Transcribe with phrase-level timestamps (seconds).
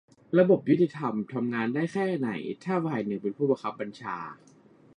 [0.39, 2.29] -ระบบยุติธรรมทำงานได้แค่ไหน
[2.63, 4.17] ถ้าฝ่ายหนึ่งเป็นผู้บังคับบัญชา